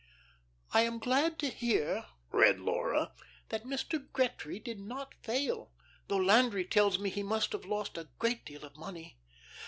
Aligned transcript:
"'I 0.73 0.81
am 0.81 0.97
glad 0.97 1.37
to 1.37 1.47
hear,'" 1.49 2.07
read 2.31 2.59
Laura, 2.59 3.11
"'that 3.49 3.65
Mr. 3.65 4.03
Gretry 4.11 4.57
did 4.57 4.79
not 4.79 5.13
fail, 5.21 5.71
though 6.07 6.17
Landry 6.17 6.65
tells 6.65 6.97
me 6.97 7.11
he 7.11 7.21
must 7.21 7.51
have 7.51 7.65
lost 7.65 7.99
a 7.99 8.09
great 8.17 8.43
deal 8.43 8.65
of 8.65 8.75
money. 8.75 9.19